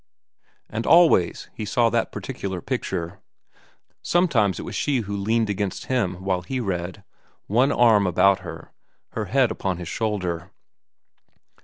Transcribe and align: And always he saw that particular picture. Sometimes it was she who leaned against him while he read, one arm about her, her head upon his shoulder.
And 0.67 0.87
always 0.87 1.51
he 1.53 1.63
saw 1.63 1.91
that 1.91 2.11
particular 2.11 2.59
picture. 2.59 3.19
Sometimes 4.01 4.57
it 4.59 4.63
was 4.63 4.73
she 4.75 5.01
who 5.01 5.15
leaned 5.15 5.47
against 5.47 5.85
him 5.85 6.15
while 6.23 6.41
he 6.41 6.59
read, 6.59 7.03
one 7.45 7.71
arm 7.71 8.07
about 8.07 8.39
her, 8.39 8.71
her 9.09 9.25
head 9.25 9.51
upon 9.51 9.77
his 9.77 9.87
shoulder. 9.89 10.49